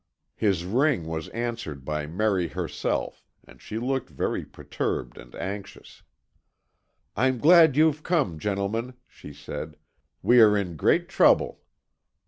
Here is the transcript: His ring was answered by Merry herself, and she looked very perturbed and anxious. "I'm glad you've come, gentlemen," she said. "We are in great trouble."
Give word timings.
His 0.35 0.65
ring 0.65 1.05
was 1.05 1.27
answered 1.27 1.85
by 1.85 2.07
Merry 2.07 2.47
herself, 2.47 3.23
and 3.47 3.61
she 3.61 3.77
looked 3.77 4.09
very 4.09 4.43
perturbed 4.43 5.15
and 5.15 5.35
anxious. 5.35 6.01
"I'm 7.15 7.37
glad 7.37 7.77
you've 7.77 8.01
come, 8.01 8.39
gentlemen," 8.39 8.95
she 9.07 9.31
said. 9.31 9.77
"We 10.23 10.41
are 10.41 10.57
in 10.57 10.75
great 10.75 11.07
trouble." 11.07 11.61